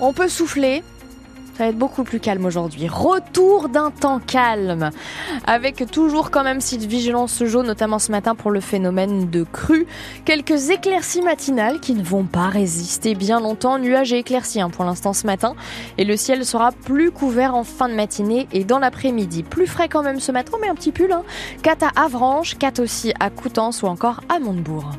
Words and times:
on 0.00 0.12
peut 0.12 0.28
souffler. 0.28 0.82
Ça 1.56 1.64
va 1.64 1.70
être 1.70 1.78
beaucoup 1.78 2.04
plus 2.04 2.20
calme 2.20 2.44
aujourd'hui. 2.44 2.86
Retour 2.86 3.70
d'un 3.70 3.90
temps 3.90 4.20
calme, 4.20 4.90
avec 5.46 5.90
toujours 5.90 6.30
quand 6.30 6.44
même 6.44 6.60
cette 6.60 6.84
vigilance 6.84 7.42
jaune, 7.44 7.66
notamment 7.66 7.98
ce 7.98 8.12
matin 8.12 8.34
pour 8.34 8.50
le 8.50 8.60
phénomène 8.60 9.30
de 9.30 9.42
crue. 9.42 9.86
Quelques 10.26 10.68
éclaircies 10.68 11.22
matinales 11.22 11.80
qui 11.80 11.94
ne 11.94 12.02
vont 12.02 12.24
pas 12.24 12.48
résister 12.48 13.14
bien 13.14 13.40
longtemps. 13.40 13.78
Nuages 13.78 14.12
et 14.12 14.18
éclaircies 14.18 14.60
hein, 14.60 14.68
pour 14.68 14.84
l'instant 14.84 15.14
ce 15.14 15.26
matin. 15.26 15.54
Et 15.96 16.04
le 16.04 16.18
ciel 16.18 16.44
sera 16.44 16.72
plus 16.72 17.10
couvert 17.10 17.54
en 17.54 17.64
fin 17.64 17.88
de 17.88 17.94
matinée 17.94 18.48
et 18.52 18.64
dans 18.64 18.78
l'après-midi. 18.78 19.42
Plus 19.42 19.66
frais 19.66 19.88
quand 19.88 20.02
même 20.02 20.20
ce 20.20 20.32
matin, 20.32 20.58
mais 20.60 20.68
un 20.68 20.74
petit 20.74 20.92
pull. 20.92 21.10
Hein. 21.10 21.22
4 21.62 21.84
à 21.84 22.04
Avranches, 22.04 22.58
4 22.58 22.80
aussi 22.80 23.14
à 23.18 23.30
Coutances 23.30 23.82
ou 23.82 23.86
encore 23.86 24.20
à 24.28 24.40
Montebourg. 24.40 24.90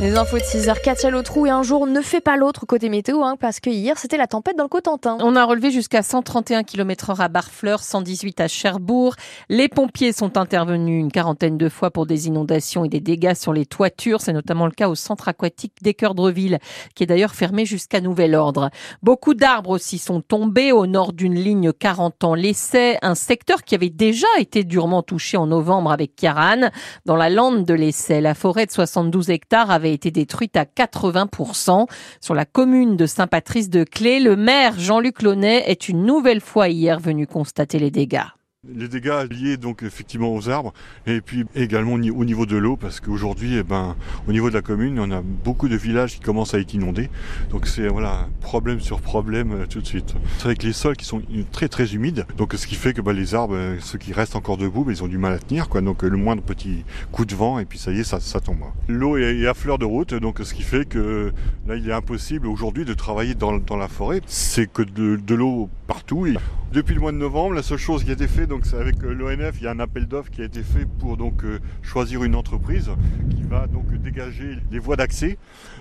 Les 0.00 0.16
infos 0.16 0.38
de 0.38 0.42
6h, 0.42 0.82
Katia 0.82 1.08
Lotrou 1.08 1.46
et 1.46 1.50
un 1.50 1.62
jour 1.62 1.86
ne 1.86 2.00
fait 2.00 2.20
pas 2.20 2.36
l'autre 2.36 2.66
côté 2.66 2.88
météo, 2.88 3.22
hein, 3.22 3.36
parce 3.38 3.60
que 3.60 3.70
hier 3.70 3.96
c'était 3.96 4.16
la 4.16 4.26
tempête 4.26 4.56
dans 4.56 4.64
le 4.64 4.68
Cotentin. 4.68 5.16
On 5.20 5.36
a 5.36 5.44
relevé 5.44 5.70
jusqu'à 5.70 6.02
131 6.02 6.64
km 6.64 7.10
heure 7.10 7.20
à 7.20 7.28
Barfleur, 7.28 7.80
118 7.80 8.40
à 8.40 8.48
Cherbourg. 8.48 9.14
Les 9.48 9.68
pompiers 9.68 10.12
sont 10.12 10.36
intervenus 10.36 11.00
une 11.00 11.12
quarantaine 11.12 11.56
de 11.56 11.68
fois 11.68 11.92
pour 11.92 12.06
des 12.06 12.26
inondations 12.26 12.84
et 12.84 12.88
des 12.88 12.98
dégâts 12.98 13.34
sur 13.34 13.52
les 13.52 13.66
toitures. 13.66 14.20
C'est 14.20 14.32
notamment 14.32 14.66
le 14.66 14.72
cas 14.72 14.88
au 14.88 14.96
centre 14.96 15.28
aquatique 15.28 15.74
d'Équeurdreville, 15.80 16.58
qui 16.96 17.04
est 17.04 17.06
d'ailleurs 17.06 17.34
fermé 17.34 17.64
jusqu'à 17.64 18.00
nouvel 18.00 18.34
ordre. 18.34 18.70
Beaucoup 19.00 19.34
d'arbres 19.34 19.70
aussi 19.70 19.98
sont 19.98 20.20
tombés 20.20 20.72
au 20.72 20.88
nord 20.88 21.12
d'une 21.12 21.36
ligne 21.36 21.72
40 21.72 22.24
ans 22.24 22.34
l'essai, 22.34 22.98
un 23.02 23.14
secteur 23.14 23.62
qui 23.62 23.76
avait 23.76 23.90
déjà 23.90 24.26
été 24.40 24.64
durement 24.64 25.04
touché 25.04 25.36
en 25.36 25.46
novembre 25.46 25.92
avec 25.92 26.16
Kiaran. 26.16 26.70
Dans 27.06 27.16
la 27.16 27.30
lande 27.30 27.64
de 27.64 27.74
l'essai, 27.74 28.20
la 28.20 28.34
forêt 28.34 28.66
de 28.66 28.72
72 28.72 29.30
hectares 29.30 29.70
avait 29.70 29.83
été 29.92 30.10
détruite 30.10 30.56
à 30.56 30.64
80%. 30.64 31.86
Sur 32.20 32.34
la 32.34 32.44
commune 32.44 32.96
de 32.96 33.06
Saint-Patrice 33.06 33.68
de 33.68 33.84
Clé, 33.84 34.20
le 34.20 34.36
maire 34.36 34.78
Jean-Luc 34.78 35.22
Launay 35.22 35.64
est 35.66 35.88
une 35.88 36.04
nouvelle 36.04 36.40
fois 36.40 36.68
hier 36.68 36.98
venu 36.98 37.26
constater 37.26 37.78
les 37.78 37.90
dégâts. 37.90 38.24
Les 38.72 38.88
dégâts 38.88 39.26
liés 39.30 39.56
donc 39.56 39.82
effectivement 39.82 40.34
aux 40.34 40.48
arbres 40.48 40.72
et 41.06 41.20
puis 41.20 41.44
également 41.54 41.94
au 41.94 42.24
niveau 42.24 42.46
de 42.46 42.56
l'eau 42.56 42.76
parce 42.76 43.00
qu'aujourd'hui, 43.00 43.56
eh 43.58 43.62
ben, 43.62 43.94
au 44.26 44.32
niveau 44.32 44.48
de 44.48 44.54
la 44.54 44.62
commune, 44.62 44.98
on 44.98 45.10
a 45.10 45.20
beaucoup 45.20 45.68
de 45.68 45.76
villages 45.76 46.14
qui 46.14 46.20
commencent 46.20 46.54
à 46.54 46.60
être 46.60 46.72
inondés. 46.72 47.10
Donc 47.50 47.66
c'est 47.66 47.88
voilà 47.88 48.26
problème 48.40 48.80
sur 48.80 49.00
problème 49.00 49.52
euh, 49.52 49.66
tout 49.66 49.80
de 49.80 49.86
suite. 49.86 50.14
C'est 50.38 50.46
avec 50.46 50.62
les 50.62 50.72
sols 50.72 50.96
qui 50.96 51.04
sont 51.04 51.20
très 51.52 51.68
très 51.68 51.94
humides, 51.94 52.26
donc 52.36 52.54
ce 52.54 52.66
qui 52.66 52.74
fait 52.74 52.94
que 52.94 53.00
bah, 53.00 53.12
les 53.12 53.34
arbres, 53.34 53.54
euh, 53.54 53.76
ceux 53.80 53.98
qui 53.98 54.12
restent 54.12 54.36
encore 54.36 54.56
debout, 54.56 54.84
bah, 54.84 54.92
ils 54.92 55.04
ont 55.04 55.08
du 55.08 55.18
mal 55.18 55.34
à 55.34 55.38
tenir 55.38 55.68
quoi. 55.68 55.80
Donc 55.80 56.02
le 56.02 56.16
moindre 56.16 56.42
petit 56.42 56.84
coup 57.12 57.24
de 57.24 57.34
vent 57.34 57.58
et 57.58 57.66
puis 57.66 57.78
ça 57.78 57.92
y 57.92 58.00
est, 58.00 58.04
ça, 58.04 58.40
tombe. 58.40 58.58
L'eau 58.88 59.16
est 59.16 59.46
à 59.46 59.54
fleur 59.54 59.78
de 59.78 59.84
route, 59.84 60.14
donc 60.14 60.40
ce 60.42 60.54
qui 60.54 60.62
fait 60.62 60.86
que 60.86 61.32
là 61.66 61.76
il 61.76 61.88
est 61.88 61.92
impossible 61.92 62.46
aujourd'hui 62.46 62.84
de 62.84 62.94
travailler 62.94 63.34
dans, 63.34 63.76
la 63.76 63.88
forêt. 63.88 64.20
C'est 64.26 64.70
que 64.70 64.82
de, 64.82 65.34
l'eau 65.34 65.68
partout. 65.86 66.26
Depuis 66.72 66.94
le 66.94 67.00
mois 67.00 67.12
de 67.12 67.16
novembre, 67.16 67.54
la 67.54 67.62
seule 67.62 67.78
chose 67.78 68.04
qui 68.04 68.10
a 68.10 68.14
été 68.14 68.26
faite, 68.26 68.48
donc 68.54 68.72
avec 68.72 69.02
euh, 69.02 69.12
l'ONF, 69.12 69.56
il 69.58 69.64
y 69.64 69.66
a 69.66 69.72
un 69.72 69.80
appel 69.80 70.06
d'offres 70.06 70.30
qui 70.30 70.40
a 70.40 70.44
été 70.44 70.62
fait 70.62 70.86
pour 71.00 71.16
donc 71.16 71.44
euh, 71.44 71.58
choisir 71.82 72.22
une 72.22 72.36
entreprise 72.36 72.88
qui 73.34 73.42
va 73.42 73.66
donc 73.66 73.92
dégager 74.00 74.58
les 74.70 74.78
voies 74.78 74.94
d'accès. 74.94 75.38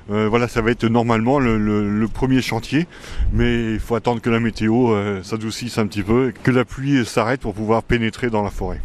Euh, 0.09 0.27
voilà, 0.27 0.47
ça 0.47 0.61
va 0.61 0.71
être 0.71 0.85
normalement 0.85 1.37
le, 1.37 2.07
premier 2.11 2.41
chantier, 2.41 2.87
mais 3.31 3.73
il 3.73 3.79
faut 3.79 3.93
attendre 3.93 4.21
que 4.21 4.29
la 4.31 4.39
météo 4.39 4.95
s'adoucisse 5.21 5.77
un 5.77 5.85
petit 5.85 6.01
peu, 6.01 6.33
que 6.43 6.51
la 6.51 6.65
pluie 6.65 7.05
s'arrête 7.05 7.41
pour 7.41 7.53
pouvoir 7.53 7.83
pénétrer 7.83 8.29
dans 8.29 8.41
la 8.41 8.49
forêt. 8.49 8.81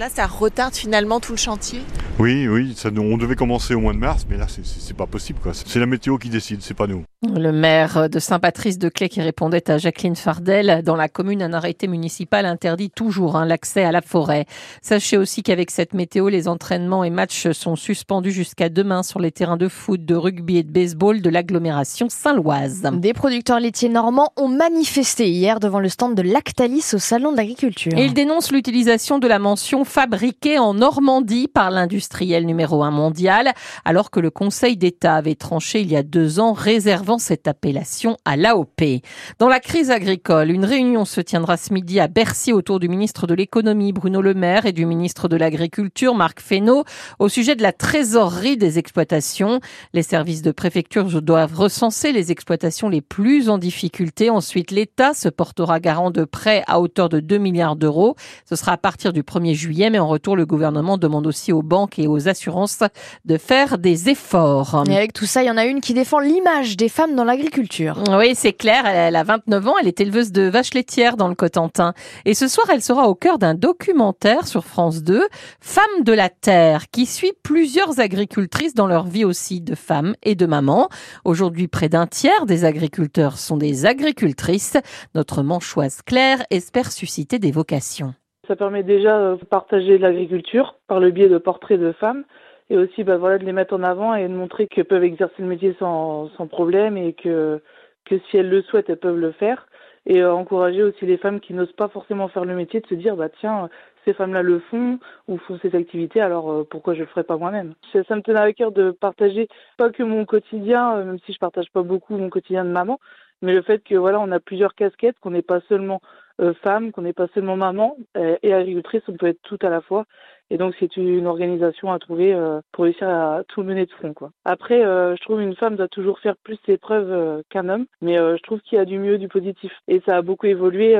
Là, 0.00 0.08
ça 0.08 0.26
retarde 0.26 0.74
finalement 0.74 1.20
tout 1.20 1.32
le 1.32 1.36
chantier? 1.36 1.82
Oui, 2.18 2.48
oui, 2.48 2.72
ça, 2.74 2.88
on 2.96 3.18
devait 3.18 3.36
commencer 3.36 3.74
au 3.74 3.80
mois 3.80 3.92
de 3.92 3.98
mars, 3.98 4.26
mais 4.30 4.38
là, 4.38 4.46
c'est 4.48 4.96
pas 4.96 5.06
possible. 5.06 5.40
C'est 5.52 5.78
la 5.78 5.84
météo 5.84 6.16
qui 6.16 6.30
décide, 6.30 6.62
c'est 6.62 6.72
pas 6.72 6.86
nous. 6.86 7.04
Le 7.22 7.52
maire 7.52 8.08
de 8.08 8.18
Saint-Patrice 8.18 8.78
de 8.78 8.88
Clé 8.88 9.10
qui 9.10 9.20
répondait 9.20 9.70
à 9.70 9.76
Jacqueline 9.76 10.16
Fardel, 10.16 10.82
dans 10.82 10.96
la 10.96 11.10
commune, 11.10 11.42
un 11.42 11.52
arrêté 11.52 11.86
municipal 11.86 12.46
interdit 12.46 12.88
toujours 12.88 13.36
hein, 13.36 13.44
l'accès 13.44 13.84
à 13.84 13.92
la 13.92 14.00
forêt. 14.00 14.46
Sachez 14.80 15.18
aussi 15.18 15.42
qu'avec 15.42 15.70
cette 15.70 15.92
météo, 15.92 16.30
les 16.30 16.48
entraînements 16.48 17.04
et 17.04 17.10
matchs 17.10 17.50
sont 17.50 17.76
suspendus 17.76 18.32
jusqu'à 18.32 18.70
demain 18.70 19.02
sur 19.02 19.20
les 19.20 19.32
terrains 19.32 19.58
de 19.58 19.68
foot, 19.68 20.02
de 20.02 20.14
rugby 20.14 20.56
et 20.56 20.62
de 20.62 20.70
baseball 20.70 21.20
de 21.20 21.28
l'agglomération 21.28 22.08
Saint-Loise. 22.08 22.88
Des 22.94 23.12
producteurs 23.12 23.60
laitiers 23.60 23.90
normands 23.90 24.32
ont 24.38 24.48
manifesté 24.48 25.28
hier 25.28 25.60
devant 25.60 25.80
le 25.80 25.90
stand 25.90 26.14
de 26.14 26.22
Lactalis 26.22 26.92
au 26.94 26.98
Salon 26.98 27.32
de 27.32 27.36
l'Agriculture. 27.36 27.92
Ils 27.98 28.14
dénoncent 28.14 28.50
l'utilisation 28.50 29.18
de 29.18 29.28
la 29.28 29.38
mention 29.38 29.84
fabriquée 29.90 30.58
en 30.60 30.72
Normandie 30.72 31.48
par 31.48 31.72
l'industriel 31.72 32.46
numéro 32.46 32.84
un 32.84 32.92
mondial, 32.92 33.52
alors 33.84 34.12
que 34.12 34.20
le 34.20 34.30
Conseil 34.30 34.76
d'État 34.76 35.16
avait 35.16 35.34
tranché 35.34 35.80
il 35.80 35.90
y 35.90 35.96
a 35.96 36.04
deux 36.04 36.38
ans 36.38 36.52
réservant 36.52 37.18
cette 37.18 37.48
appellation 37.48 38.16
à 38.24 38.36
l'AOP. 38.36 39.02
Dans 39.40 39.48
la 39.48 39.58
crise 39.58 39.90
agricole, 39.90 40.52
une 40.52 40.64
réunion 40.64 41.04
se 41.04 41.20
tiendra 41.20 41.56
ce 41.56 41.74
midi 41.74 41.98
à 41.98 42.06
Bercy 42.06 42.52
autour 42.52 42.78
du 42.78 42.88
ministre 42.88 43.26
de 43.26 43.34
l'économie 43.34 43.92
Bruno 43.92 44.22
Le 44.22 44.32
Maire 44.32 44.64
et 44.64 44.72
du 44.72 44.86
ministre 44.86 45.26
de 45.26 45.36
l'Agriculture 45.36 46.14
Marc 46.14 46.40
Fesneau 46.40 46.84
au 47.18 47.28
sujet 47.28 47.56
de 47.56 47.62
la 47.62 47.72
trésorerie 47.72 48.56
des 48.56 48.78
exploitations. 48.78 49.58
Les 49.92 50.04
services 50.04 50.42
de 50.42 50.52
préfecture 50.52 51.20
doivent 51.20 51.56
recenser 51.56 52.12
les 52.12 52.30
exploitations 52.30 52.88
les 52.88 53.00
plus 53.00 53.50
en 53.50 53.58
difficulté. 53.58 54.30
Ensuite, 54.30 54.70
l'État 54.70 55.14
se 55.14 55.28
portera 55.28 55.80
garant 55.80 56.12
de 56.12 56.24
prêts 56.24 56.62
à 56.68 56.80
hauteur 56.80 57.08
de 57.08 57.18
2 57.18 57.38
milliards 57.38 57.74
d'euros. 57.74 58.14
Ce 58.48 58.54
sera 58.54 58.72
à 58.72 58.76
partir 58.76 59.12
du 59.12 59.22
1er 59.24 59.54
juillet 59.54 59.69
mais 59.90 59.98
en 59.98 60.08
retour, 60.08 60.36
le 60.36 60.46
gouvernement 60.46 60.98
demande 60.98 61.26
aussi 61.26 61.52
aux 61.52 61.62
banques 61.62 61.98
et 61.98 62.06
aux 62.06 62.28
assurances 62.28 62.80
de 63.24 63.38
faire 63.38 63.78
des 63.78 64.08
efforts. 64.08 64.84
Et 64.88 64.96
avec 64.96 65.12
tout 65.12 65.26
ça, 65.26 65.42
il 65.42 65.46
y 65.46 65.50
en 65.50 65.56
a 65.56 65.64
une 65.64 65.80
qui 65.80 65.94
défend 65.94 66.18
l'image 66.18 66.76
des 66.76 66.88
femmes 66.88 67.14
dans 67.14 67.24
l'agriculture. 67.24 68.02
Oui, 68.10 68.34
c'est 68.34 68.52
clair. 68.52 68.86
Elle 68.86 69.16
a 69.16 69.22
29 69.22 69.68
ans. 69.68 69.74
Elle 69.80 69.88
est 69.88 70.00
éleveuse 70.00 70.32
de 70.32 70.42
vaches 70.42 70.74
laitières 70.74 71.16
dans 71.16 71.28
le 71.28 71.34
Cotentin. 71.34 71.94
Et 72.24 72.34
ce 72.34 72.48
soir, 72.48 72.66
elle 72.72 72.82
sera 72.82 73.08
au 73.08 73.14
cœur 73.14 73.38
d'un 73.38 73.54
documentaire 73.54 74.46
sur 74.46 74.64
France 74.64 75.02
2, 75.02 75.28
Femmes 75.60 76.04
de 76.04 76.12
la 76.12 76.28
Terre, 76.28 76.90
qui 76.90 77.06
suit 77.06 77.32
plusieurs 77.42 78.00
agricultrices 78.00 78.74
dans 78.74 78.86
leur 78.86 79.06
vie 79.06 79.24
aussi 79.24 79.60
de 79.60 79.74
femmes 79.74 80.14
et 80.22 80.34
de 80.34 80.46
mamans. 80.46 80.88
Aujourd'hui, 81.24 81.68
près 81.68 81.88
d'un 81.88 82.06
tiers 82.06 82.46
des 82.46 82.64
agriculteurs 82.64 83.38
sont 83.38 83.56
des 83.56 83.86
agricultrices. 83.86 84.76
Notre 85.14 85.42
manchoise 85.42 86.00
Claire 86.04 86.42
espère 86.50 86.92
susciter 86.92 87.38
des 87.38 87.52
vocations. 87.52 88.14
Ça 88.50 88.56
permet 88.56 88.82
déjà 88.82 89.36
de 89.36 89.44
partager 89.44 89.96
l'agriculture 89.96 90.74
par 90.88 90.98
le 90.98 91.12
biais 91.12 91.28
de 91.28 91.38
portraits 91.38 91.78
de 91.78 91.92
femmes 91.92 92.24
et 92.68 92.76
aussi 92.76 93.04
bah, 93.04 93.16
de 93.16 93.44
les 93.44 93.52
mettre 93.52 93.74
en 93.74 93.84
avant 93.84 94.16
et 94.16 94.26
de 94.26 94.34
montrer 94.34 94.66
qu'elles 94.66 94.86
peuvent 94.86 95.04
exercer 95.04 95.36
le 95.38 95.46
métier 95.46 95.76
sans, 95.78 96.28
problème 96.50 96.96
et 96.96 97.12
que, 97.12 97.60
si 98.08 98.36
elles 98.36 98.48
le 98.48 98.62
souhaitent, 98.62 98.90
elles 98.90 98.98
peuvent 98.98 99.20
le 99.20 99.30
faire. 99.30 99.68
Et 100.04 100.20
euh, 100.20 100.34
encourager 100.34 100.82
aussi 100.82 101.06
les 101.06 101.16
femmes 101.16 101.38
qui 101.38 101.54
n'osent 101.54 101.74
pas 101.74 101.86
forcément 101.86 102.26
faire 102.26 102.44
le 102.44 102.56
métier 102.56 102.80
de 102.80 102.86
se 102.88 102.94
dire 102.94 103.14
bah 103.14 103.28
tiens 103.28 103.68
ces 104.04 104.14
femmes-là 104.14 104.42
le 104.42 104.58
font 104.58 104.98
ou 105.28 105.36
font 105.36 105.58
ces 105.62 105.76
activités 105.76 106.20
alors 106.20 106.50
euh, 106.50 106.66
pourquoi 106.68 106.94
je 106.94 107.00
le 107.00 107.06
ferais 107.06 107.22
pas 107.22 107.36
moi-même? 107.36 107.74
Ça, 107.92 108.16
me 108.16 108.22
tenait 108.22 108.40
à 108.40 108.52
cœur 108.52 108.72
de 108.72 108.90
partager 108.90 109.46
pas 109.76 109.90
que 109.90 110.02
mon 110.02 110.24
quotidien 110.24 110.96
euh, 110.96 111.04
même 111.04 111.18
si 111.26 111.34
je 111.34 111.38
partage 111.38 111.70
pas 111.70 111.82
beaucoup 111.82 112.16
mon 112.16 112.30
quotidien 112.30 112.64
de 112.64 112.70
maman 112.70 112.98
mais 113.42 113.52
le 113.52 113.62
fait 113.62 113.82
que 113.82 113.94
voilà 113.94 114.20
on 114.20 114.30
a 114.32 114.40
plusieurs 114.40 114.74
casquettes 114.74 115.18
qu'on 115.20 115.30
n'est 115.30 115.42
pas 115.42 115.60
seulement 115.68 116.00
euh, 116.40 116.54
femme, 116.62 116.92
qu'on 116.92 117.02
n'est 117.02 117.12
pas 117.12 117.28
seulement 117.34 117.56
maman 117.56 117.96
euh, 118.16 118.36
et 118.42 118.52
agricultrice, 118.52 119.02
on 119.08 119.12
peut 119.16 119.26
être 119.26 119.42
tout 119.42 119.58
à 119.62 119.68
la 119.68 119.80
fois. 119.80 120.06
Et 120.50 120.58
donc 120.58 120.74
c'est 120.80 120.96
une 120.96 121.26
organisation 121.26 121.92
à 121.92 121.98
trouver 121.98 122.34
euh, 122.34 122.60
pour 122.72 122.84
réussir 122.84 123.08
à 123.08 123.42
tout 123.46 123.62
mener 123.62 123.86
de 123.86 123.92
front. 123.92 124.12
Quoi. 124.14 124.30
Après, 124.44 124.84
euh, 124.84 125.14
je 125.16 125.22
trouve 125.22 125.40
une 125.40 125.54
femme 125.54 125.76
doit 125.76 125.88
toujours 125.88 126.18
faire 126.18 126.36
plus 126.36 126.58
ses 126.66 126.76
preuves 126.76 127.10
euh, 127.10 127.42
qu'un 127.50 127.68
homme, 127.68 127.86
mais 128.00 128.18
euh, 128.18 128.36
je 128.36 128.42
trouve 128.42 128.60
qu'il 128.60 128.76
y 128.76 128.80
a 128.80 128.84
du 128.84 128.98
mieux, 128.98 129.18
du 129.18 129.28
positif. 129.28 129.72
Et 129.86 130.02
ça 130.06 130.16
a 130.16 130.22
beaucoup 130.22 130.46
évolué 130.46 130.96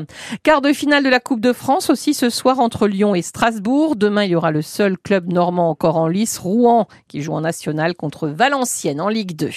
Quart 0.42 0.60
de 0.60 0.72
finale 0.72 1.04
de 1.04 1.08
la 1.08 1.20
Coupe 1.20 1.40
de 1.40 1.52
France 1.52 1.90
aussi 1.90 2.14
ce 2.14 2.30
soir 2.30 2.60
entre 2.60 2.86
Lyon 2.86 3.14
et 3.14 3.22
Strasbourg. 3.22 3.96
Demain, 3.96 4.24
il 4.24 4.30
y 4.30 4.34
aura 4.34 4.50
le 4.50 4.62
seul 4.62 4.98
club 4.98 5.32
normand 5.32 5.70
encore 5.70 5.96
en 5.96 6.08
lice, 6.08 6.38
Rouen, 6.38 6.86
qui 7.08 7.22
joue 7.22 7.32
en 7.32 7.40
national 7.40 7.94
contre 7.94 8.28
Valenciennes 8.28 9.00
en 9.00 9.08
Ligue 9.08 9.36
2. 9.36 9.50